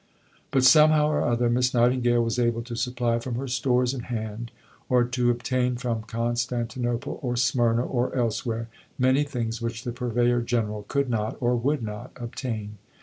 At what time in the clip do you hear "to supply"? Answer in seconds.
2.63-3.19